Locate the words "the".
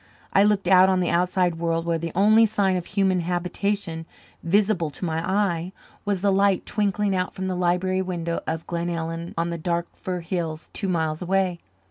0.99-1.11, 1.99-2.11, 6.23-6.31, 7.47-7.53, 9.51-9.59